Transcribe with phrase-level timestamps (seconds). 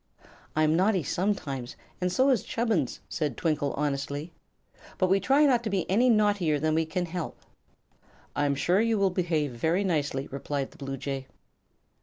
[0.55, 4.33] "I'm naughty sometimes, and so is Chubbins," said Twinkle, honestly.
[4.97, 7.37] "But we try not to be any naughtier than we can help."
[8.35, 11.27] "I am sure you will behave very nicely," replied the bluejay.